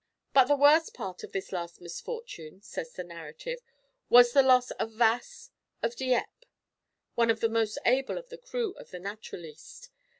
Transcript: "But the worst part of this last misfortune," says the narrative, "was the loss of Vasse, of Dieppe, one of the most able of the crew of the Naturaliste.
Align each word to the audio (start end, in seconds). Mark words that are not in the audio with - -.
"But 0.33 0.45
the 0.45 0.55
worst 0.55 0.95
part 0.95 1.23
of 1.23 1.31
this 1.31 1.51
last 1.51 1.79
misfortune," 1.79 2.63
says 2.63 2.91
the 2.91 3.03
narrative, 3.03 3.59
"was 4.09 4.33
the 4.33 4.41
loss 4.41 4.71
of 4.71 4.93
Vasse, 4.93 5.51
of 5.83 5.95
Dieppe, 5.95 6.25
one 7.13 7.29
of 7.29 7.39
the 7.39 7.47
most 7.47 7.77
able 7.85 8.17
of 8.17 8.29
the 8.29 8.37
crew 8.39 8.71
of 8.79 8.89
the 8.89 8.97
Naturaliste. 8.99 9.89